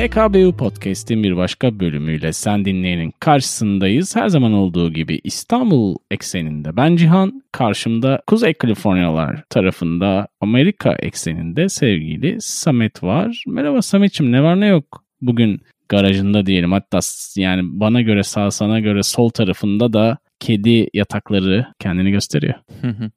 [0.00, 4.16] PKBU Podcast'in bir başka bölümüyle sen dinleyenin karşısındayız.
[4.16, 12.36] Her zaman olduğu gibi İstanbul ekseninde ben Cihan, karşımda Kuzey Kaliforniyalar tarafında Amerika ekseninde sevgili
[12.40, 13.44] Samet var.
[13.46, 16.72] Merhaba Samet'ciğim ne var ne yok bugün garajında diyelim.
[16.72, 16.98] Hatta
[17.36, 22.54] yani bana göre sağ sana göre sol tarafında da kedi yatakları kendini gösteriyor.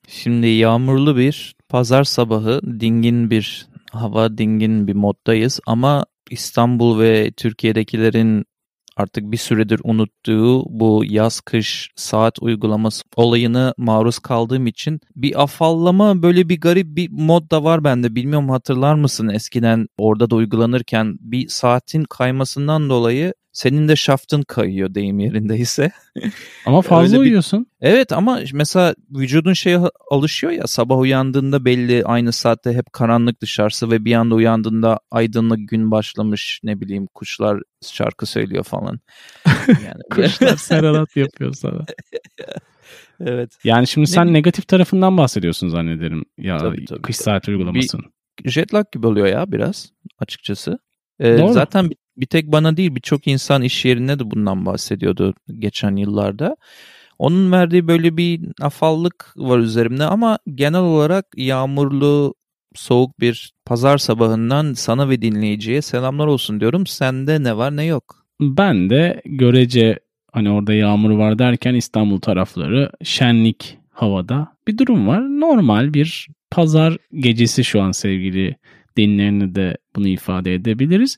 [0.07, 8.45] Şimdi yağmurlu bir pazar sabahı dingin bir hava dingin bir moddayız ama İstanbul ve Türkiye'dekilerin
[8.97, 16.21] artık bir süredir unuttuğu bu yaz kış saat uygulaması olayını maruz kaldığım için bir afallama
[16.21, 18.15] böyle bir garip bir mod da var bende.
[18.15, 24.93] Bilmiyorum hatırlar mısın eskiden orada da uygulanırken bir saatin kaymasından dolayı senin de şaftın kayıyor
[24.93, 25.91] deyim yerindeyse.
[26.65, 27.21] Ama fazla bir...
[27.21, 27.67] uyuyorsun.
[27.81, 29.79] Evet ama mesela vücudun şeye
[30.11, 35.69] alışıyor ya sabah uyandığında belli aynı saatte hep karanlık dışarısı ve bir anda uyandığında aydınlık
[35.69, 38.99] gün başlamış ne bileyim kuşlar şarkı söylüyor falan.
[39.67, 41.85] Yani kuşlar serenat yapıyor sana.
[43.19, 43.51] evet.
[43.63, 48.05] Yani şimdi sen ne negatif tarafından bahsediyorsun zannederim ya tabii, tabii, kış saat uygulamasının.
[48.45, 50.79] Bir jet lag gibi oluyor ya biraz açıkçası.
[51.19, 51.53] Ee, Doğru.
[51.53, 56.55] Zaten bir tek bana değil birçok insan iş yerinde de bundan bahsediyordu geçen yıllarda.
[57.19, 62.35] Onun verdiği böyle bir afallık var üzerimde ama genel olarak yağmurlu,
[62.75, 66.87] soğuk bir pazar sabahından sana ve dinleyiciye selamlar olsun diyorum.
[66.87, 68.25] Sende ne var ne yok?
[68.41, 69.99] Ben de görece
[70.31, 75.21] hani orada yağmur var derken İstanbul tarafları şenlik havada bir durum var.
[75.21, 78.55] Normal bir pazar gecesi şu an sevgili
[78.97, 81.17] dinleyenine de bunu ifade edebiliriz.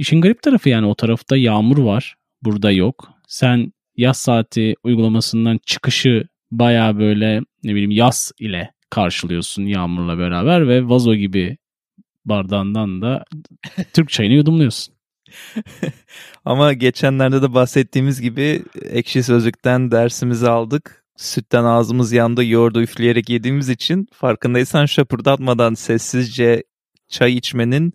[0.00, 2.14] İşin garip tarafı yani o tarafta yağmur var.
[2.42, 3.08] Burada yok.
[3.28, 10.88] Sen yaz saati uygulamasından çıkışı baya böyle ne bileyim yaz ile karşılıyorsun yağmurla beraber ve
[10.88, 11.58] vazo gibi
[12.24, 13.24] bardağından da
[13.92, 14.94] Türk çayını yudumluyorsun.
[16.44, 21.04] Ama geçenlerde de bahsettiğimiz gibi ekşi sözlükten dersimizi aldık.
[21.16, 26.62] Sütten ağzımız yandı, yoğurdu üfleyerek yediğimiz için farkındaysan şapırdatmadan sessizce
[27.08, 27.92] çay içmenin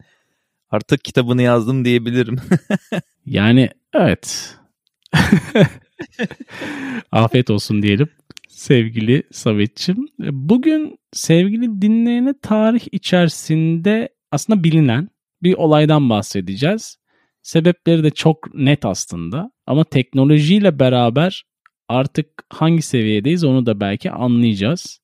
[0.75, 2.37] artık kitabını yazdım diyebilirim.
[3.25, 4.55] yani evet.
[7.11, 8.09] Afiyet olsun diyelim
[8.55, 10.07] sevgili Samet'ciğim.
[10.19, 15.09] Bugün sevgili dinleyene tarih içerisinde aslında bilinen
[15.43, 16.97] bir olaydan bahsedeceğiz.
[17.41, 21.43] Sebepleri de çok net aslında ama teknolojiyle beraber
[21.87, 24.99] artık hangi seviyedeyiz onu da belki anlayacağız.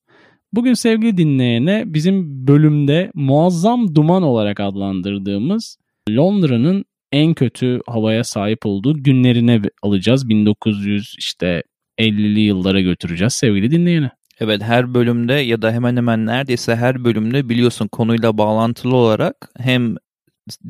[0.52, 5.76] Bugün sevgili dinleyene bizim bölümde muazzam duman olarak adlandırdığımız
[6.10, 10.28] Londra'nın en kötü havaya sahip olduğu günlerine alacağız.
[10.28, 11.62] 1900 işte
[11.98, 14.10] 50'li yıllara götüreceğiz sevgili dinleyene.
[14.40, 19.94] Evet her bölümde ya da hemen hemen neredeyse her bölümde biliyorsun konuyla bağlantılı olarak hem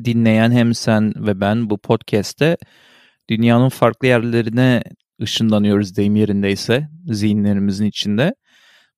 [0.05, 2.57] dinleyen hem sen ve ben bu podcast'te
[3.29, 4.83] dünyanın farklı yerlerine
[5.21, 8.33] ışınlanıyoruz deyim yerindeyse zihinlerimizin içinde.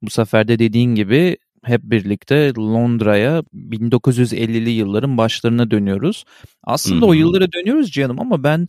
[0.01, 6.23] Bu sefer de dediğin gibi hep birlikte Londra'ya 1950'li yılların başlarına dönüyoruz.
[6.63, 7.09] Aslında hmm.
[7.09, 8.65] o yıllara dönüyoruz canım ama ben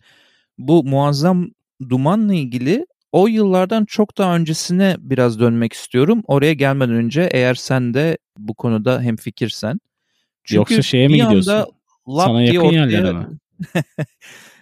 [0.58, 1.50] bu muazzam
[1.88, 6.22] dumanla ilgili o yıllardan çok daha öncesine biraz dönmek istiyorum.
[6.26, 9.80] Oraya gelmeden önce eğer sen de bu konuda hem fikirsen.
[10.44, 11.64] Çünkü Yoksa şeye mi gidiyorsun?
[12.16, 13.26] Sana yakın yerlere mi?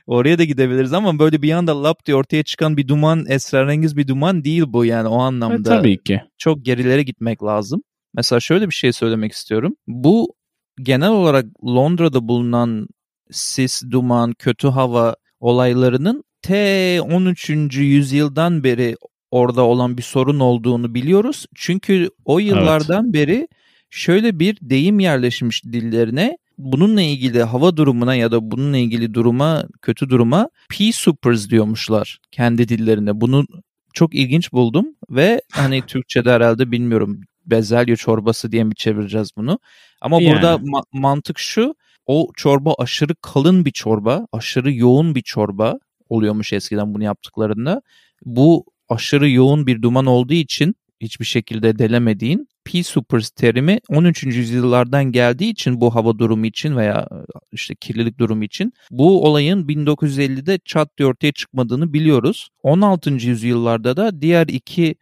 [0.06, 4.09] Oraya da gidebiliriz ama böyle bir anda lap diye ortaya çıkan bir duman, esrarengiz bir
[4.09, 5.75] duman değil bu yani o anlamda.
[5.75, 6.20] E, tabii ki.
[6.38, 7.82] Çok gerilere gitmek lazım.
[8.15, 9.76] Mesela şöyle bir şey söylemek istiyorum.
[9.87, 10.34] Bu
[10.82, 12.88] genel olarak Londra'da bulunan
[13.31, 17.50] sis, duman, kötü hava olaylarının T 13.
[17.77, 18.97] yüzyıldan beri
[19.30, 21.47] orada olan bir sorun olduğunu biliyoruz.
[21.54, 23.15] Çünkü o yıllardan evet.
[23.15, 23.48] beri
[23.91, 30.09] şöyle bir deyim yerleşmiş dillerine bununla ilgili hava durumuna ya da bununla ilgili duruma, kötü
[30.09, 33.21] duruma P supers diyormuşlar kendi dillerinde.
[33.21, 33.47] Bunu
[33.95, 39.59] çok ilginç buldum ve hani Türkçe'de herhalde bilmiyorum bezelye çorbası diye mi çevireceğiz bunu.
[40.01, 40.33] Ama yani.
[40.33, 41.74] burada ma- mantık şu
[42.06, 45.78] o çorba aşırı kalın bir çorba, aşırı yoğun bir çorba
[46.09, 47.83] oluyormuş eskiden bunu yaptıklarında.
[48.24, 54.22] Bu aşırı yoğun bir duman olduğu için hiçbir şekilde delemediğin P supers terimi 13.
[54.24, 57.08] yüzyıllardan geldiği için bu hava durumu için veya
[57.52, 62.48] işte kirlilik durumu için bu olayın 1950'de çat diye ortaya çıkmadığını biliyoruz.
[62.62, 63.10] 16.
[63.10, 64.94] yüzyıllarda da diğer iki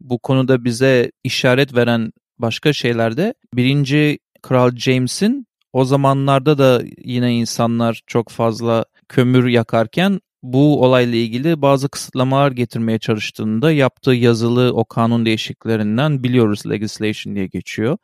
[0.00, 8.00] bu konuda bize işaret veren başka şeylerde birinci Kral James'in o zamanlarda da yine insanlar
[8.06, 15.26] çok fazla kömür yakarken bu olayla ilgili bazı kısıtlamalar getirmeye çalıştığında yaptığı yazılı o kanun
[15.26, 17.96] değişikliklerinden biliyoruz legislation diye geçiyor.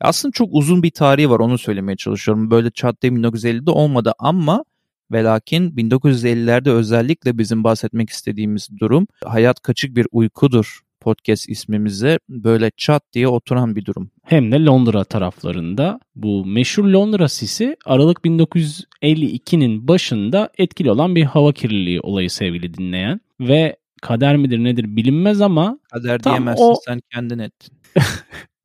[0.00, 2.50] Aslında çok uzun bir tarihi var onu söylemeye çalışıyorum.
[2.50, 4.64] Böyle çat diye 1950'de olmadı ama
[5.12, 13.02] Velakin 1950'lerde özellikle bizim bahsetmek istediğimiz durum hayat kaçık bir uykudur podcast ismimize böyle çat
[13.12, 14.10] diye oturan bir durum.
[14.24, 16.00] Hem de Londra taraflarında.
[16.14, 23.20] Bu meşhur Londra sisi Aralık 1952'nin başında etkili olan bir hava kirliliği olayı sevgili dinleyen.
[23.40, 26.74] Ve kader midir nedir bilinmez ama kader diyemezsin o...
[26.86, 27.78] sen kendin ettin.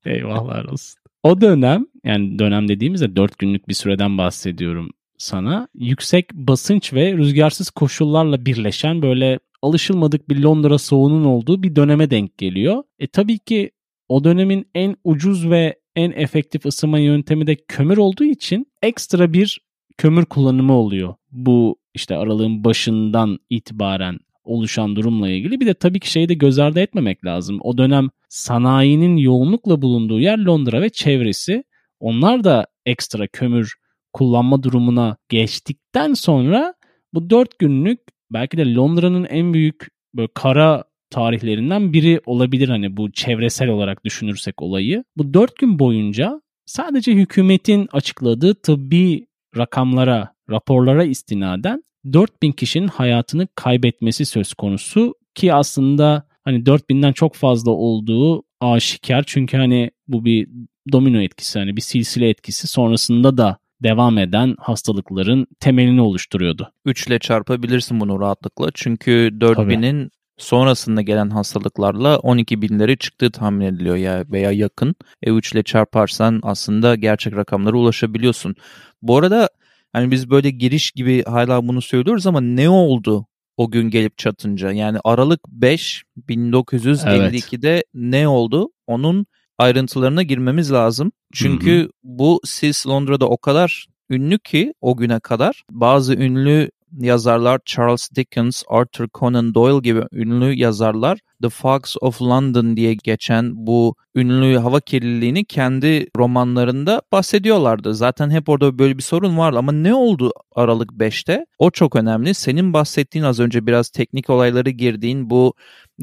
[0.06, 1.00] Eyvahlar olsun.
[1.24, 5.68] O dönem yani dönem dediğimizde 4 günlük bir süreden bahsediyorum sana.
[5.76, 12.38] Yüksek basınç ve rüzgarsız koşullarla birleşen böyle alışılmadık bir Londra soğuğunun olduğu bir döneme denk
[12.38, 12.84] geliyor.
[13.00, 13.72] E tabii ki
[14.08, 19.60] o dönemin en ucuz ve en efektif ısınma yöntemi de kömür olduğu için ekstra bir
[19.98, 21.16] kömür kullanımı oluyor.
[21.32, 25.60] Bu işte aralığın başından itibaren oluşan durumla ilgili.
[25.60, 27.60] Bir de tabii ki şeyi de göz ardı etmemek lazım.
[27.62, 31.64] O dönem sanayinin yoğunlukla bulunduğu yer Londra ve çevresi.
[32.00, 33.74] Onlar da ekstra kömür
[34.14, 36.74] kullanma durumuna geçtikten sonra
[37.14, 38.00] bu dört günlük
[38.34, 44.62] belki de Londra'nın en büyük böyle kara tarihlerinden biri olabilir hani bu çevresel olarak düşünürsek
[44.62, 45.04] olayı.
[45.18, 51.84] Bu dört gün boyunca sadece hükümetin açıkladığı tıbbi rakamlara, raporlara istinaden
[52.14, 59.58] 4000 kişinin hayatını kaybetmesi söz konusu ki aslında hani 4000'den çok fazla olduğu aşikar çünkü
[59.58, 60.48] hani bu bir
[60.92, 66.72] domino etkisi hani bir silsile etkisi sonrasında da devam eden hastalıkların temelini oluşturuyordu.
[66.86, 73.96] 3 ile çarpabilirsin bunu rahatlıkla çünkü 4000'in sonrasında gelen hastalıklarla 12 binleri çıktığı tahmin ediliyor
[73.96, 74.96] ya veya yakın.
[75.24, 78.56] E 3 ile çarparsan aslında gerçek rakamlara ulaşabiliyorsun.
[79.02, 79.50] Bu arada
[79.94, 83.26] hani biz böyle giriş gibi hala bunu söylüyoruz ama ne oldu
[83.58, 84.72] o gün gelip çatınca?
[84.72, 87.86] Yani Aralık 5 1952'de evet.
[87.94, 88.70] ne oldu?
[88.88, 89.26] Onun
[89.58, 91.12] ayrıntılarına girmemiz lazım.
[91.32, 91.90] Çünkü hı hı.
[92.04, 96.70] bu sis Londra'da o kadar ünlü ki o güne kadar bazı ünlü
[97.00, 103.52] yazarlar Charles Dickens, Arthur Conan Doyle gibi ünlü yazarlar The Fogs of London diye geçen
[103.68, 107.94] bu ünlü hava kirliliğini kendi romanlarında bahsediyorlardı.
[107.94, 111.46] Zaten hep orada böyle bir sorun vardı ama ne oldu Aralık 5'te?
[111.60, 112.34] O çok önemli.
[112.34, 115.54] Senin bahsettiğin az önce biraz teknik olayları girdiğin bu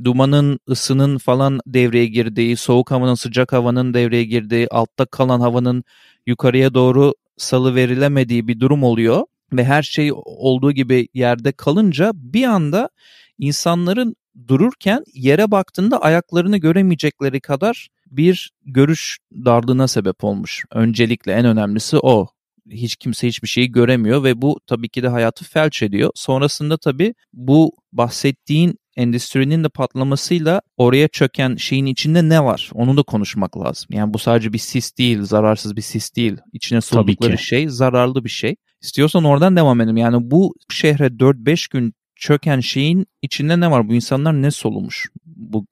[0.05, 5.85] dumanın, ısının falan devreye girdiği, soğuk havanın, sıcak havanın devreye girdiği, altta kalan havanın
[6.27, 9.23] yukarıya doğru salı verilemediği bir durum oluyor
[9.53, 12.91] ve her şey olduğu gibi yerde kalınca bir anda
[13.39, 14.17] insanların
[14.49, 20.65] dururken yere baktığında ayaklarını göremeyecekleri kadar bir görüş darlığına sebep olmuş.
[20.73, 22.29] Öncelikle en önemlisi o.
[22.71, 26.11] Hiç kimse hiçbir şeyi göremiyor ve bu tabii ki de hayatı felç ediyor.
[26.15, 32.71] Sonrasında tabii bu bahsettiğin endüstrinin de patlamasıyla oraya çöken şeyin içinde ne var?
[32.75, 33.89] Onu da konuşmak lazım.
[33.93, 36.37] Yani bu sadece bir sis değil, zararsız bir sis değil.
[36.53, 38.56] İçine soğudukları şey zararlı bir şey.
[38.83, 39.97] İstiyorsan oradan devam edelim.
[39.97, 43.89] Yani bu şehre 4-5 gün çöken şeyin içinde ne var?
[43.89, 45.67] Bu insanlar ne solumuş bu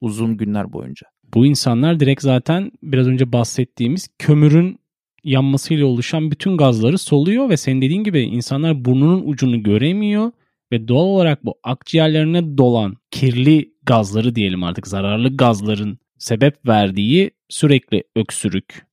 [0.00, 1.06] uzun günler boyunca?
[1.34, 4.78] Bu insanlar direkt zaten biraz önce bahsettiğimiz kömürün
[5.24, 10.32] yanmasıyla oluşan bütün gazları soluyor ve senin dediğin gibi insanlar burnunun ucunu göremiyor
[10.72, 18.04] ve doğal olarak bu akciğerlerine dolan kirli gazları diyelim artık zararlı gazların sebep verdiği sürekli
[18.16, 18.86] öksürük,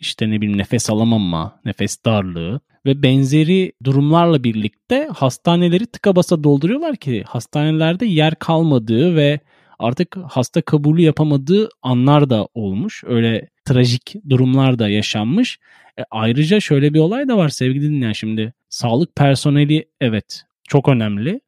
[0.00, 6.96] işte ne bileyim nefes alamama, nefes darlığı ve benzeri durumlarla birlikte hastaneleri tıka basa dolduruyorlar
[6.96, 9.40] ki hastanelerde yer kalmadığı ve
[9.78, 13.04] artık hasta kabulü yapamadığı anlar da olmuş.
[13.06, 15.58] Öyle trajik durumlar da yaşanmış.
[15.98, 18.52] E, ayrıca şöyle bir olay da var sevgili dinleyen şimdi.
[18.68, 21.40] Sağlık personeli evet çok önemli.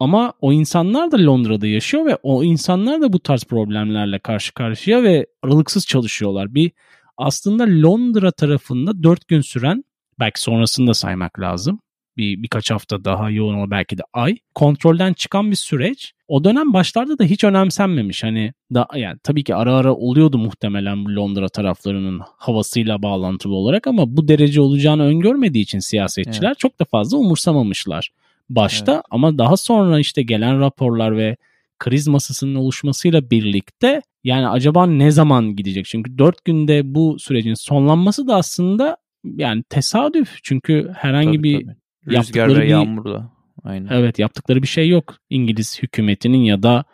[0.00, 5.02] Ama o insanlar da Londra'da yaşıyor ve o insanlar da bu tarz problemlerle karşı karşıya
[5.02, 6.54] ve aralıksız çalışıyorlar.
[6.54, 6.70] Bir
[7.16, 9.84] aslında Londra tarafında 4 gün süren
[10.20, 11.80] belki sonrasını da saymak lazım.
[12.16, 14.36] Bir birkaç hafta daha yoğun ama belki de ay.
[14.54, 16.12] Kontrolden çıkan bir süreç.
[16.28, 18.24] O dönem başlarda da hiç önemsenmemiş.
[18.24, 24.16] Hani da yani tabii ki ara ara oluyordu muhtemelen Londra taraflarının havasıyla bağlantılı olarak ama
[24.16, 26.58] bu derece olacağını öngörmediği için siyasetçiler evet.
[26.58, 28.10] çok da fazla umursamamışlar
[28.50, 29.02] başta evet.
[29.10, 31.36] ama daha sonra işte gelen raporlar ve
[31.78, 35.84] kriz masasının oluşmasıyla birlikte yani acaba ne zaman gidecek?
[35.86, 40.38] Çünkü 4 günde bu sürecin sonlanması da aslında yani tesadüf.
[40.42, 42.16] Çünkü herhangi tabii, bir tabii.
[42.18, 43.32] Rüzgar ve yağmurla.
[43.64, 43.88] Aynen.
[43.90, 45.16] Evet yaptıkları bir şey yok.
[45.30, 46.84] İngiliz hükümetinin ya da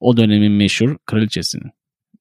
[0.00, 1.70] o dönemin meşhur kraliçesinin.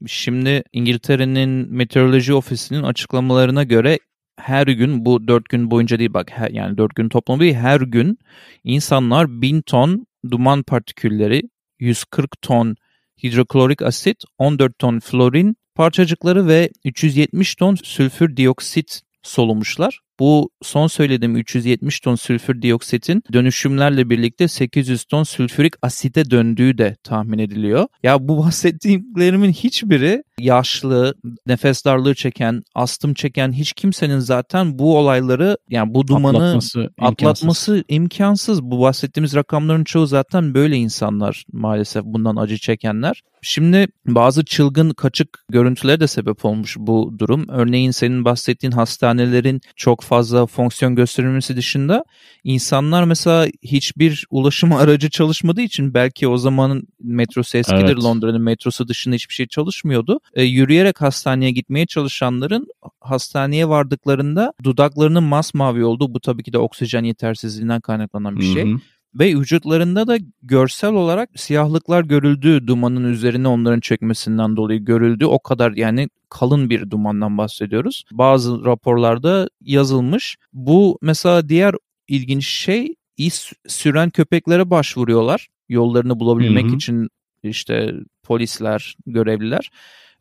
[0.07, 3.99] Şimdi İngiltere'nin meteoroloji ofisinin açıklamalarına göre
[4.41, 7.81] her gün bu dört gün boyunca değil bak her, yani dört gün toplamı değil her
[7.81, 8.17] gün
[8.63, 11.41] insanlar bin ton duman partikülleri
[11.79, 12.75] 140 ton
[13.23, 19.99] hidroklorik asit 14 ton florin parçacıkları ve 370 ton sülfür dioksit solumuşlar.
[20.19, 26.95] Bu son söylediğim 370 ton sülfür dioksitin dönüşümlerle birlikte 800 ton sülfürik asite döndüğü de
[27.03, 27.87] tahmin ediliyor.
[28.03, 31.15] Ya bu bahsettiklerimin hiçbiri yaşlı,
[31.47, 37.11] nefes darlığı çeken, astım çeken hiç kimsenin zaten bu olayları yani bu dumanı Atlatması imkansız.
[37.11, 38.63] atlatması imkansız.
[38.63, 43.21] Bu bahsettiğimiz rakamların çoğu zaten böyle insanlar maalesef bundan acı çekenler.
[43.41, 47.45] Şimdi bazı çılgın kaçık görüntülere de sebep olmuş bu durum.
[47.49, 52.05] Örneğin senin bahsettiğin hastanelerin çok fazla fonksiyon gösterilmesi dışında
[52.43, 58.03] insanlar mesela hiçbir ulaşım aracı çalışmadığı için belki o zamanın metrosu eskidir Evet.
[58.03, 60.19] Londra'nın metrosu dışında hiçbir şey çalışmıyordu.
[60.33, 62.67] E, yürüyerek hastaneye gitmeye çalışanların
[62.99, 68.71] hastaneye vardıklarında dudaklarının masmavi olduğu bu tabii ki de oksijen yetersizliğinden kaynaklanan bir şey.
[68.71, 68.79] Hı hı.
[69.15, 75.25] Ve vücutlarında da görsel olarak siyahlıklar görüldü dumanın üzerine onların çökmesinden dolayı görüldü.
[75.25, 78.03] O kadar yani kalın bir dumandan bahsediyoruz.
[78.11, 80.37] Bazı raporlarda yazılmış.
[80.53, 81.75] Bu mesela diğer
[82.07, 85.47] ilginç şey iz süren köpeklere başvuruyorlar.
[85.69, 86.75] Yollarını bulabilmek Hı hı.
[86.75, 87.09] için
[87.43, 89.69] işte polisler, görevliler.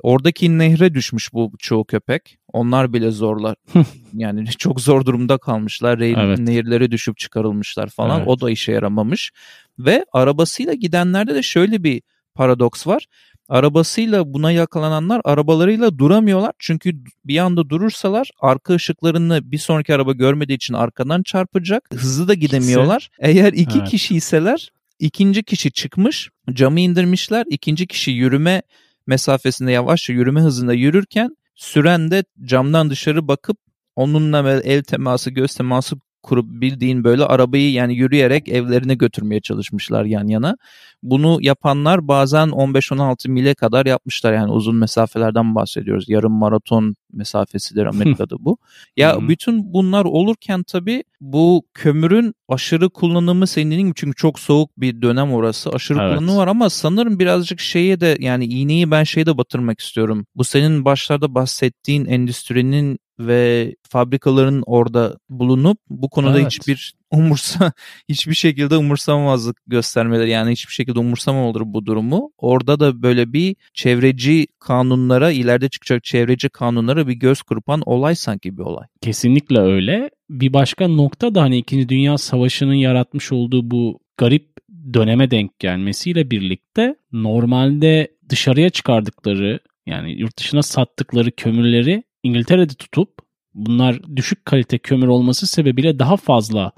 [0.02, 2.38] Oradaki nehre düşmüş bu çoğu köpek.
[2.52, 3.57] Onlar bile zorlar.
[4.14, 5.99] yani çok zor durumda kalmışlar.
[5.99, 6.38] Re- Evet.
[6.38, 8.19] Nehirlere düşüp çıkarılmışlar falan.
[8.19, 8.28] Evet.
[8.28, 9.30] O da işe yaramamış.
[9.78, 12.02] Ve arabasıyla gidenlerde de şöyle bir
[12.35, 13.07] paradoks var.
[13.49, 16.52] Arabasıyla buna yakalananlar arabalarıyla duramıyorlar.
[16.59, 16.92] Çünkü
[17.25, 21.88] bir anda durursalar arka ışıklarını bir sonraki araba görmediği için arkadan çarpacak.
[21.92, 23.09] Hızlı da gidemiyorlar.
[23.21, 23.88] Eğer iki Evet.
[23.88, 27.45] kişiyseler ikinci kişi çıkmış camı indirmişler.
[27.50, 28.62] İkinci kişi yürüme
[29.07, 33.59] mesafesinde yavaşça yürüme hızında yürürken süren de camdan dışarı bakıp
[33.97, 40.26] onunla el teması göz teması kurup bildiğin böyle arabayı yani yürüyerek evlerine götürmeye çalışmışlar yan
[40.26, 40.56] yana.
[41.02, 46.08] Bunu yapanlar bazen 15-16 mile kadar yapmışlar yani uzun mesafelerden bahsediyoruz.
[46.08, 48.58] Yarım maraton mesafesidir Amerika'da bu.
[48.96, 55.32] Ya bütün bunlar olurken tabii bu kömürün aşırı kullanımı senin çünkü çok soğuk bir dönem
[55.32, 55.70] orası.
[55.70, 56.18] Aşırı Evet.
[56.18, 60.26] kullanımı var ama sanırım birazcık şeye de yani iğneyi ben şeye de batırmak istiyorum.
[60.34, 66.46] Bu senin başlarda bahsettiğin endüstrinin ve fabrikaların orada bulunup bu konuda Evet.
[66.46, 67.72] hiçbir umursa
[68.08, 72.32] hiçbir şekilde umursamamazlık göstermeleri yani hiçbir şekilde umursamamaları bu durumu.
[72.38, 78.58] Orada da böyle bir çevreci kanunlara ileride çıkacak çevreci kanunlara bir göz kırpan olay sanki
[78.58, 78.86] bir olay.
[79.00, 80.10] Kesinlikle öyle.
[80.30, 81.88] Bir başka nokta da hani 2.
[81.88, 84.50] Dünya Savaşı'nın yaratmış olduğu bu garip
[84.94, 93.18] döneme denk gelmesiyle birlikte normalde dışarıya çıkardıkları yani yurt dışına sattıkları kömürleri İngiltere'de tutup
[93.54, 96.72] bunlar düşük kalite kömür olması sebebiyle daha fazla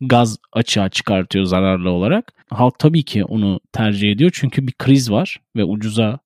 [0.00, 2.32] gaz açığa çıkartıyor zararlı olarak.
[2.50, 6.18] Halk tabii ki onu tercih ediyor çünkü bir kriz var ve ucuza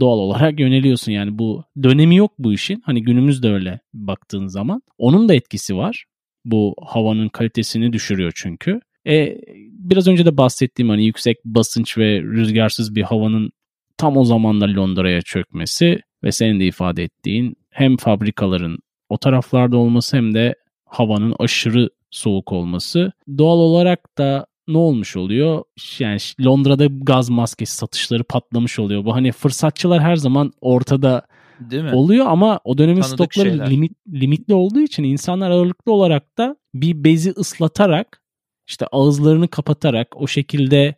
[0.00, 1.12] doğal olarak yöneliyorsun.
[1.12, 2.82] Yani bu dönemi yok bu işin.
[2.84, 4.82] Hani günümüzde öyle baktığın zaman.
[4.98, 6.04] Onun da etkisi var.
[6.44, 8.80] Bu havanın kalitesini düşürüyor çünkü.
[9.06, 9.38] E,
[9.70, 13.50] biraz önce de bahsettiğim hani yüksek basınç ve rüzgarsız bir havanın
[13.96, 18.78] tam o zamanlar Londra'ya çökmesi ve senin de ifade ettiğin hem fabrikaların
[19.08, 20.54] o taraflarda olması hem de
[20.84, 23.12] havanın aşırı soğuk olması.
[23.38, 25.62] Doğal olarak da ne olmuş oluyor?
[25.98, 29.04] Yani Londra'da gaz maskesi satışları patlamış oluyor.
[29.04, 31.26] Bu hani fırsatçılar her zaman ortada
[31.60, 31.92] Değil mi?
[31.92, 33.70] oluyor ama o dönemin Tanıdık stokları şeyler.
[33.70, 38.22] limit, limitli olduğu için insanlar ağırlıklı olarak da bir bezi ıslatarak
[38.68, 40.94] işte ağızlarını kapatarak o şekilde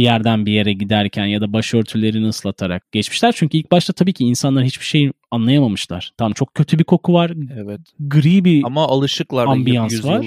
[0.00, 3.32] bir yerden bir yere giderken ya da başörtülerini ıslatarak geçmişler.
[3.36, 6.12] Çünkü ilk başta tabii ki insanlar hiçbir şey anlayamamışlar.
[6.16, 7.32] Tamam çok kötü bir koku var.
[7.56, 7.80] Evet.
[8.00, 10.26] Gri bir Ama alışıklar Ambiyans var.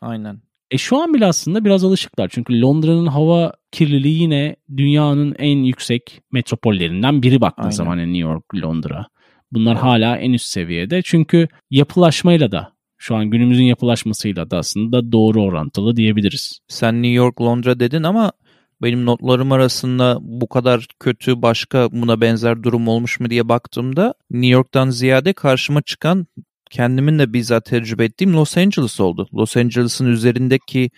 [0.00, 0.40] Aynen.
[0.70, 2.28] E şu an bile aslında biraz alışıklar.
[2.32, 8.54] Çünkü Londra'nın hava kirliliği yine dünyanın en yüksek metropollerinden biri baktığın zaman yani New York,
[8.54, 9.06] Londra.
[9.52, 9.82] Bunlar Evet.
[9.82, 11.02] hala en üst seviyede.
[11.04, 16.58] Çünkü yapılaşmayla da şu an günümüzün yapılaşmasıyla da aslında doğru orantılı diyebiliriz.
[16.68, 18.32] Sen New York, Londra dedin ama
[18.82, 24.48] benim notlarım arasında bu kadar kötü başka buna benzer durum olmuş mu diye baktığımda New
[24.48, 26.26] York'tan ziyade karşıma çıkan
[26.70, 29.28] kendimin de bizzat tecrübe ettiğim Los Angeles oldu.
[29.34, 30.90] Los Angeles'ın üzerindeki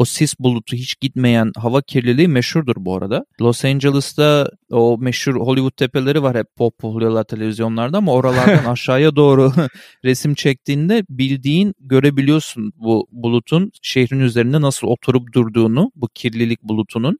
[0.00, 3.24] o sis bulutu hiç gitmeyen hava kirliliği meşhurdur bu arada.
[3.40, 9.52] Los Angeles'ta o meşhur Hollywood tepeleri var hep pop oluyorlar televizyonlarda ama oralardan aşağıya doğru
[10.04, 17.18] resim çektiğinde bildiğin görebiliyorsun bu bulutun şehrin üzerinde nasıl oturup durduğunu bu kirlilik bulutunun.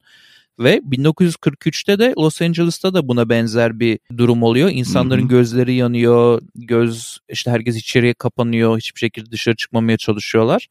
[0.59, 4.71] Ve 1943'te de Los Angeles'ta da buna benzer bir durum oluyor.
[4.73, 5.29] İnsanların Hı hı.
[5.29, 10.69] gözleri yanıyor, göz işte herkes içeriye kapanıyor, hiçbir şekilde dışarı çıkmamaya çalışıyorlar.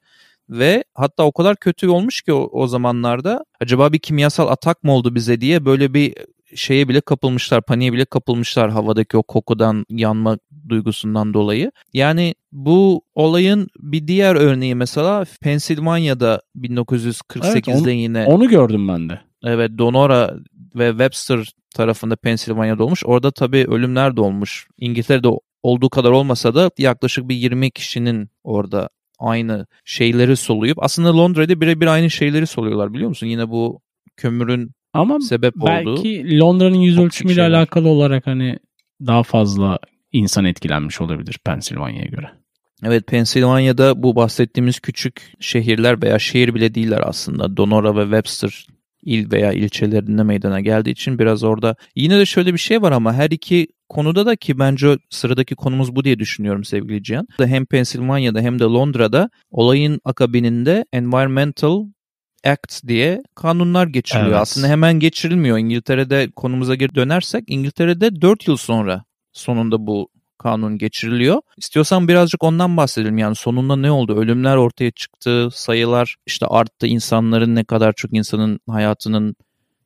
[0.50, 4.91] Ve hatta o kadar kötü olmuş ki o, o zamanlarda acaba bir kimyasal atak mı
[4.94, 6.13] oldu bize diye böyle bir
[6.56, 10.38] şeye bile kapılmışlar, paniğe bile kapılmışlar havadaki o kokudan yanma
[10.70, 11.72] duygusundan dolayı.
[11.94, 19.10] Yani bu olayın bir diğer örneği mesela Pensilvanya'da 1948'de Evet, onu- yine Onu gördüm ben
[19.10, 19.20] de.
[19.44, 20.34] evet Donora
[20.75, 23.03] ve Webster tarafında Pensilvanya'da olmuş.
[23.06, 24.68] Orada tabii ölümler de olmuş.
[24.77, 25.27] İngiltere'de
[25.63, 31.88] olduğu kadar olmasa da yaklaşık bir 20 kişinin orada aynı şeyleri soluyup aslında Londra'da birebir
[31.88, 33.27] aynı şeyleri soluyorlar biliyor musun?
[33.27, 33.81] Yine bu
[34.17, 35.95] kömürün Ama sebep olduğu.
[35.95, 37.49] belki Londra'nın yüz ölçümüyle şeyler.
[37.49, 38.59] alakalı olarak hani
[39.07, 39.79] daha fazla
[40.11, 42.27] insan etkilenmiş olabilir Pensilvanya'ya göre.
[42.83, 47.57] Evet Pensilvanya'da bu bahsettiğimiz küçük şehirler veya şehir bile değiller aslında.
[47.57, 48.67] Donora ve Webster
[49.03, 51.75] il veya ilçelerinde meydana geldiği için biraz orada.
[51.96, 55.96] Yine de şöyle bir şey var ama her iki konuda da ki bence sıradaki konumuz
[55.96, 57.27] bu diye düşünüyorum sevgili Cihan.
[57.39, 61.86] Hem Pensilvanya'da hem de Londra'da olayın akabininde Environmental
[62.46, 64.32] Act diye kanunlar geçiriliyor.
[64.32, 64.41] Evet.
[64.41, 65.58] Aslında hemen geçirilmiyor.
[65.58, 69.03] İngiltere'de konumuza geri dönersek İngiltere'de 4 yıl sonra
[69.34, 71.41] sonunda bu kanun geçiriliyor.
[71.58, 73.17] İstiyorsan birazcık ondan bahsedelim.
[73.17, 74.15] Yani sonunda ne oldu?
[74.15, 79.36] Ölümler ortaya çıktı, sayılar işte arttı, insanların ne kadar çok insanın hayatının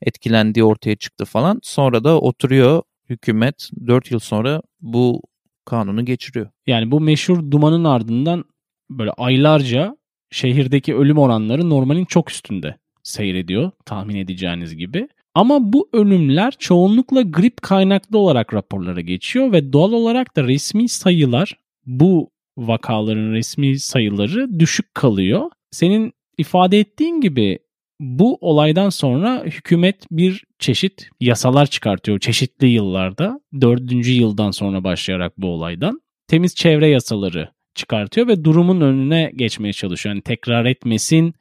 [0.02, 1.60] etkilendiği ortaya çıktı falan.
[1.64, 5.22] Sonra da oturuyor hükümet 4 yıl sonra bu
[5.66, 6.50] kanunu geçiriyor.
[6.68, 8.46] Yani bu meşhur dumanın ardından
[8.90, 9.98] böyle aylarca
[10.32, 15.08] şehirdeki ölüm oranları normalin çok üstünde seyrediyor tahmin edeceğiniz gibi.
[15.36, 21.58] Ama bu ölümler çoğunlukla grip kaynaklı olarak raporlara geçiyor ve doğal olarak da resmi sayılar
[21.86, 25.50] bu vakaların resmi sayıları düşük kalıyor.
[25.72, 27.60] Senin ifade ettiğin gibi
[28.00, 33.40] bu olaydan sonra hükümet bir çeşit yasalar çıkartıyor çeşitli yıllarda.
[33.62, 36.02] Dördüncü yıldan sonra başlayarak bu olaydan.
[36.28, 40.16] Temiz çevre yasaları çıkartıyor ve durumun önüne geçmeye çalışıyor.
[40.16, 41.34] Yani tekrar etmesin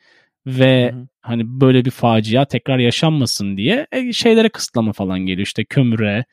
[0.46, 1.06] ve Hı hı.
[1.22, 5.46] Hani böyle bir facia tekrar yaşanmasın diye e, şeylere kısıtlama falan geliyor.
[5.46, 6.24] İşte kömüre,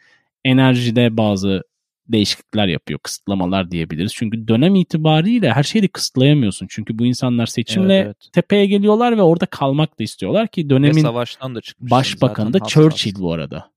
[0.45, 1.63] enerjide bazı
[2.07, 2.99] değişiklikler yapıyor.
[2.99, 4.13] Kısıtlamalar diyebiliriz.
[4.15, 6.67] Çünkü dönem itibariyle her şeyi de kısıtlayamıyorsun.
[6.69, 8.33] Çünkü bu insanlar seçimle Evet, evet.
[8.33, 11.91] tepeye geliyorlar ve orada kalmak da istiyorlar ki Ve dönemin savaştan da çıkmış.
[11.91, 13.71] başbakanı da Churchill bu arada.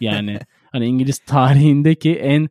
[0.00, 0.38] Yani
[0.72, 2.48] hani İngiliz tarihindeki en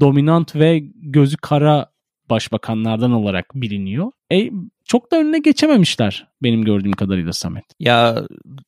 [0.00, 1.90] dominant ve gözü kara
[2.30, 4.10] başbakanlardan olarak biliniyor.
[4.32, 4.50] E,
[4.84, 7.64] çok da önüne geçememişler benim gördüğüm kadarıyla Samet.
[7.80, 8.26] Ya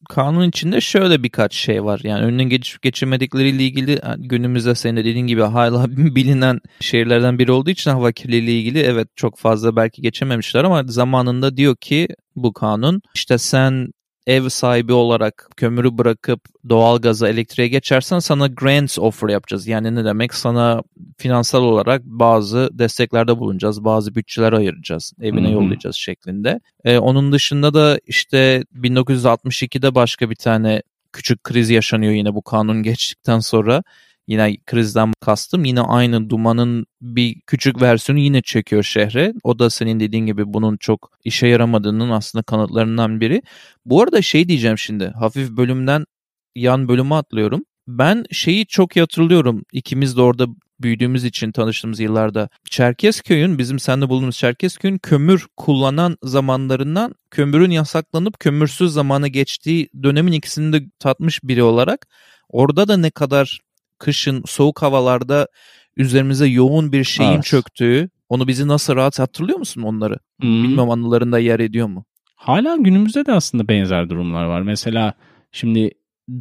[0.09, 2.01] kanun içinde şöyle birkaç şey var.
[2.05, 7.71] Yani önüne geçip geçemedikleriyle ilgili günümüzde senin de dediğin gibi hala bilinen şehirlerden biri olduğu
[7.71, 13.03] için hava kirliliği ilgili evet çok fazla belki geçememişler ama zamanında diyor ki bu kanun
[13.15, 13.89] işte sen
[14.31, 19.67] ev sahibi olarak kömürü bırakıp doğalgaza, elektriğe geçersen sana grants offer yapacağız.
[19.67, 20.35] Yani ne demek?
[20.35, 20.83] Sana
[21.19, 25.53] finansal olarak bazı desteklerde bulunacağız, bazı bütçeler ayıracağız, evine Hı hı.
[25.53, 26.61] yollayacağız şeklinde.
[26.85, 32.83] Ee, onun dışında da işte 1962'de başka bir tane küçük kriz yaşanıyor yine bu kanun
[32.83, 33.83] geçtikten sonra.
[34.31, 39.33] Yine krizden kastım yine aynı dumanın bir küçük versiyonu yine çekiyor şehre.
[39.45, 43.43] O da senin dediğin gibi bunun çok işe yaramadığının aslında kanıtlarından biri.
[43.85, 46.05] Bu arada şey diyeceğim şimdi hafif bölümden
[46.55, 47.65] yan bölüme atlıyorum.
[47.89, 49.63] Ben şeyi çok hatırlıyorum.
[49.73, 50.47] İkimiz de orada
[50.81, 52.49] büyüdüğümüz için tanıştığımız yıllarda.
[52.71, 60.73] Çerkezköy'ün bizim sende bulunduğumuz Çerkezköy'ün kömür kullanan zamanlarından kömürün yasaklanıp kömürsüz zamana geçtiği dönemin ikisini
[60.73, 62.07] de tatmış biri olarak
[62.49, 63.61] orada da ne kadar
[64.01, 65.49] kışın soğuk havalarda
[65.97, 67.45] üzerimize yoğun bir şeyin Evet.
[67.45, 70.17] çöktüğü onu bizi nasıl rahat hatırlıyor musun onları?
[70.41, 70.63] Hmm.
[70.63, 72.05] Bilmem anılarında yer ediyor mu?
[72.37, 74.63] Hala günümüzde de aslında benzer durumlar var.
[74.63, 75.15] Mesela
[75.53, 75.91] şimdi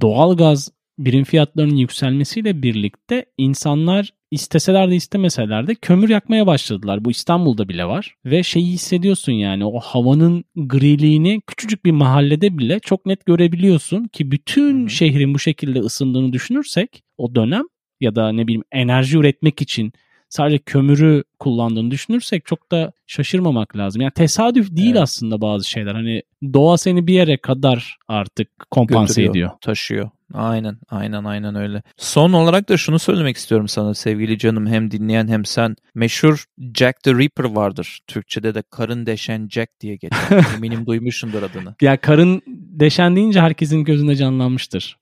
[0.01, 0.69] doğalgaz
[0.99, 7.05] birim fiyatlarının yükselmesiyle birlikte insanlar isteseler de istemeseler de kömür yakmaya başladılar.
[7.05, 8.15] Bu İstanbul'da bile var.
[8.25, 14.31] Ve şeyi hissediyorsun yani o havanın griliğini küçücük bir mahallede bile çok net görebiliyorsun ki
[14.31, 14.89] bütün Hı hı.
[14.89, 17.63] şehrin bu şekilde ısındığını düşünürsek o dönem
[17.99, 19.93] ya da ne bileyim enerji üretmek için
[20.29, 24.01] sadece kömürü kullandığını düşünürsek çok da şaşırmamak lazım.
[24.01, 25.01] Yani tesadüf değil Evet.
[25.01, 25.95] aslında bazı şeyler.
[25.95, 26.21] Hani
[26.53, 29.51] doğa seni bir yere kadar artık kompanse Götürüyor, ediyor.
[29.61, 30.09] Taşıyor.
[30.33, 31.83] Aynen aynen aynen öyle.
[31.97, 35.75] Son olarak da şunu söylemek istiyorum sana sevgili canım hem dinleyen hem sen.
[35.95, 37.99] Meşhur Jack the Ripper vardır.
[38.07, 40.45] Türkçe'de de karın deşen Jack diye geçer.
[40.55, 41.75] Eminim duymuşsundur adını.
[41.81, 42.41] Ya karın
[42.79, 44.99] deşen deyince herkesin gözünde canlanmıştır.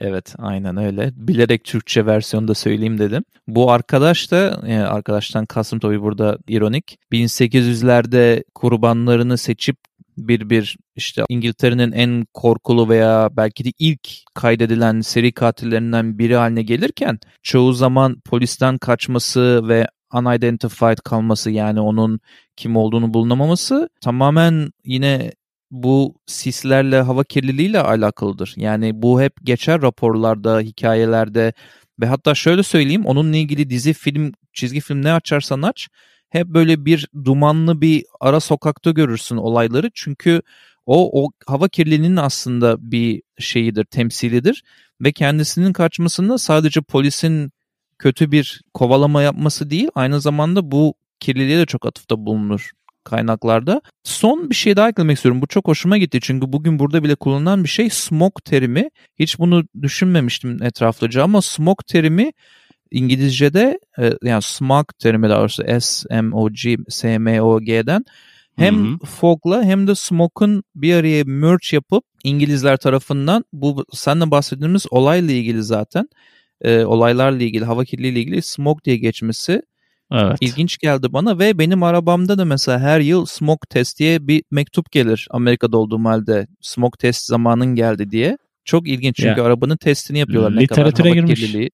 [0.00, 1.10] Evet aynen öyle.
[1.14, 3.24] Bilerek Türkçe versiyonu da söyleyeyim dedim.
[3.46, 6.98] Bu arkadaş da e, arkadaştan kastım tabii burada ironik.
[7.12, 9.76] 1800'lerde kurbanlarını seçip
[10.18, 16.62] bir bir işte İngiltere'nin en korkulu veya belki de ilk kaydedilen seri katillerinden biri haline
[16.62, 22.20] gelirken çoğu zaman polisten kaçması ve unidentified kalması yani onun
[22.56, 25.32] kim olduğunu bulunamaması tamamen yine
[25.70, 28.54] bu sislerle hava kirliliğiyle alakalıdır.
[28.56, 31.52] Yani bu hep geçer raporlarda, hikayelerde
[32.00, 35.88] ve hatta şöyle söyleyeyim onunla ilgili dizi, film, çizgi film ne açarsan aç
[36.30, 39.90] hep böyle bir dumanlı bir ara sokakta görürsün olayları.
[39.94, 40.42] Çünkü
[40.86, 44.62] o, o hava kirliliğinin aslında bir şeyidir, temsilidir
[45.00, 47.52] ve kendisinin kaçmasında sadece polisin
[47.98, 52.70] kötü bir kovalama yapması değil aynı zamanda bu kirliliğe de çok atıfta bulunur
[53.04, 53.80] kaynaklarda.
[54.04, 55.42] Son bir şey daha eklemek istiyorum.
[55.42, 58.88] Bu çok hoşuma gitti çünkü bugün burada bile kullanılan bir şey smoke terimi.
[59.18, 62.32] Hiç bunu düşünmemiştim etraflıca ama smoke terimi
[62.90, 68.04] İngilizce'de e, yani smog terimi daha doğrusu S-M-O-G, S-M-O-G'den
[68.56, 69.06] hem hı hı.
[69.06, 75.62] fog'la hem de smoke'un bir araya merge yapıp İngilizler tarafından bu seninle bahsettiğimiz olayla ilgili
[75.62, 76.08] zaten
[76.60, 79.62] e, olaylarla ilgili hava kirliliği ile ilgili smog diye geçmesi
[80.12, 80.36] evet.
[80.40, 84.92] ilginç geldi bana ve benim arabamda da mesela her yıl smog test diye bir mektup
[84.92, 88.38] gelir Amerika'da olduğum halde smog test zamanın geldi diye.
[88.64, 90.60] Çok ilginç çünkü ya, arabanın testini yapıyorlar.
[90.60, 91.40] Literatüre girmiş.
[91.40, 91.70] Kirliliği.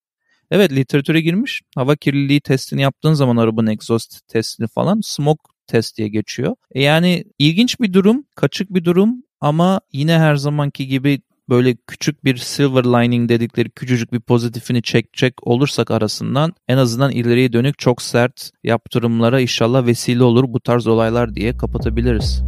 [0.55, 1.63] Evet literatüre girmiş.
[1.77, 6.55] Hava kirliliği testini yaptığın zaman arabanın egzoz testini falan smog test diye geçiyor.
[6.73, 12.25] E yani ilginç bir durum, kaçık bir durum ama yine her zamanki gibi böyle küçük
[12.25, 18.03] bir silver lining dedikleri küçücük bir pozitifini çekecek olursak arasından en azından ileriye dönük çok
[18.03, 22.43] sert yaptırımlara inşallah vesile olur bu tarz olaylar diye kapatabiliriz.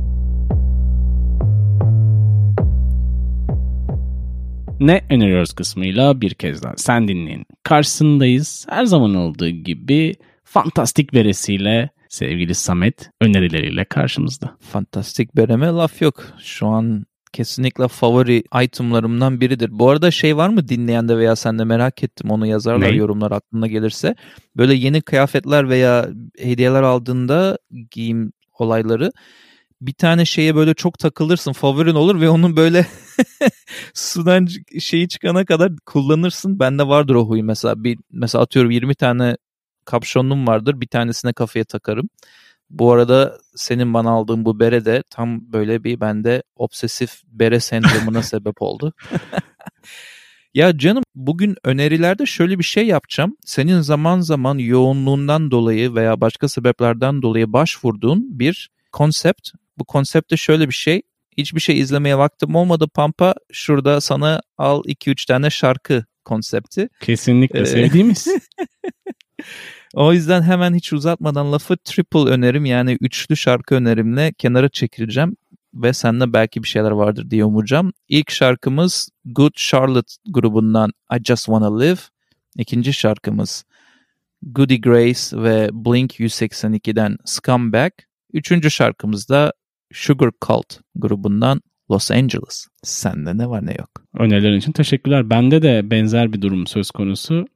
[4.80, 7.46] Ne öneriyoruz kısmıyla bir kez daha sen dinleyin.
[7.62, 14.56] Karşısındayız her zaman olduğu gibi fantastik veresiyle sevgili Samet önerileriyle karşımızda.
[14.60, 16.24] Fantastik bereme laf yok.
[16.42, 19.70] Şu an kesinlikle favori itemlarımdan biridir.
[19.72, 22.96] Bu arada şey var mı dinleyende veya sen de merak ettim onu yazarlar ne?
[22.96, 24.14] yorumlar aklına gelirse.
[24.56, 26.08] Böyle yeni kıyafetler veya
[26.38, 27.58] hediyeler aldığında
[27.90, 29.12] giyim olayları
[29.80, 32.86] bir tane şeye böyle çok takılırsın favorin olur ve onun böyle
[33.94, 34.48] sudan
[34.80, 36.58] şeyi çıkana kadar kullanırsın.
[36.58, 39.36] Bende vardır o huy mesela bir mesela atıyorum 20 tane
[39.84, 42.08] kapşonum vardır bir tanesine kafaya takarım.
[42.70, 48.22] Bu arada senin bana aldığın bu bere de tam böyle bir bende obsesif bere sendromuna
[48.32, 48.92] sebep oldu.
[50.54, 53.36] ya canım bugün önerilerde şöyle bir şey yapacağım.
[53.44, 59.50] Senin zaman zaman yoğunluğundan dolayı veya başka sebeplerden dolayı başvurduğun bir konsept.
[59.78, 61.02] Bu konsepte şöyle bir şey.
[61.38, 63.34] Hiçbir şey izlemeye vaktim olmadı Pampa.
[63.52, 66.88] Şurada sana al 2-3 tane şarkı konsepti.
[67.00, 68.28] Kesinlikle ee, sevdiğimiz.
[69.94, 75.36] O yüzden hemen hiç uzatmadan lafı triple önerim yani üçlü şarkı önerimle kenara çekileceğim
[75.74, 77.92] ve sende belki bir şeyler vardır diye umacağım.
[78.08, 82.00] İlk şarkımız Good Charlotte grubundan I Just Wanna Live.
[82.58, 83.64] İkinci şarkımız
[84.42, 87.90] Goody Grace ve Blink 182'den Scumbag.
[88.32, 89.52] Üçüncü şarkımız da
[89.92, 92.66] Sugar Cult grubundan Los Angeles.
[92.82, 93.90] Sende ne var ne yok.
[94.18, 95.30] Önerilerin için teşekkürler.
[95.30, 97.46] Bende de benzer bir durum söz konusu.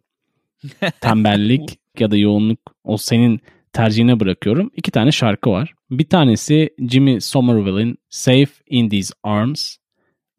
[1.00, 3.40] Tembellik ya da yoğunluk o senin
[3.72, 4.70] tercihine bırakıyorum.
[4.76, 5.74] İki tane şarkı var.
[5.90, 9.76] Bir tanesi Jimmy Somerville'in Safe in These Arms.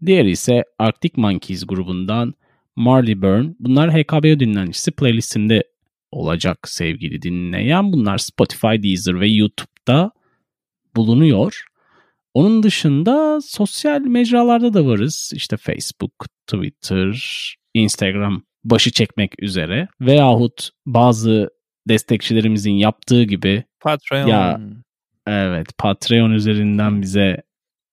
[0.06, 2.34] Diğeri ise Arctic Monkeys grubundan
[2.76, 3.54] Marley Byrne.
[3.60, 5.64] Bunlar HKBO dinlenicisi playlistimde
[6.12, 7.94] olacak sevgili dinleyen.
[7.94, 10.12] Bunlar Spotify, Deezer ve YouTube'da
[10.96, 11.66] bulunuyor.
[12.34, 15.32] Onun dışında sosyal mecralarda da varız.
[15.36, 21.50] İşte Facebook, Twitter, Instagram başı çekmek üzere veyahut bazı
[21.88, 24.28] destekçilerimizin yaptığı gibi Patreon.
[24.28, 24.62] Ya
[25.28, 27.44] evet Patreon üzerinden bize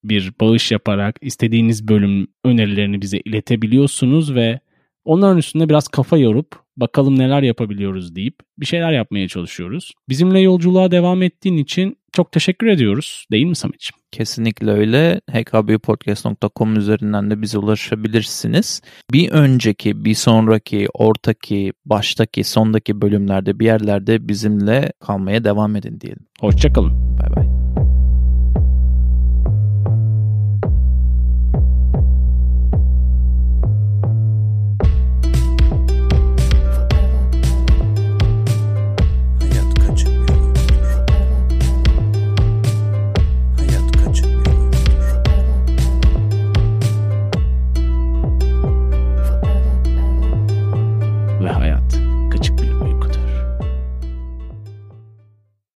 [0.04, 4.60] bir bağış yaparak istediğiniz bölüm önerilerini bize iletebiliyorsunuz ve
[5.08, 9.92] onların üstünde biraz kafa yorup bakalım neler yapabiliyoruz deyip bir şeyler yapmaya çalışıyoruz.
[10.08, 13.26] Bizimle yolculuğa devam ettiğin için çok teşekkür ediyoruz.
[13.32, 13.98] Değil mi Samet'ciğim?
[14.12, 15.20] Kesinlikle öyle.
[15.30, 18.82] hkbpodcast.com üzerinden de bize ulaşabilirsiniz.
[19.12, 26.26] Bir önceki, bir sonraki, ortaki, baştaki, sondaki bölümlerde bir yerlerde bizimle kalmaya devam edin diyelim.
[26.40, 27.18] Hoşçakalın.
[27.18, 27.47] Bay bay.